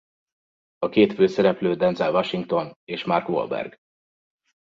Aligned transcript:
A 0.77 0.89
két 0.89 1.13
főszereplő 1.13 1.75
Denzel 1.75 2.13
Washington 2.13 2.77
és 2.83 3.03
Mark 3.03 3.29
Wahlberg. 3.29 3.77